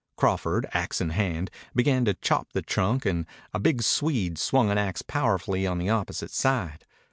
Crawford, 0.17 0.65
axe 0.73 0.99
in 0.99 1.11
hand, 1.11 1.51
began 1.75 2.05
to 2.05 2.15
chop 2.15 2.53
the 2.53 2.63
trunk 2.63 3.05
and 3.05 3.27
a 3.53 3.59
big 3.59 3.83
Swede 3.83 4.39
swung 4.39 4.71
an 4.71 4.79
axe 4.79 5.03
powerfully 5.03 5.67
on 5.67 5.77
the 5.77 5.91
opposite 5.91 6.31
side. 6.31 6.87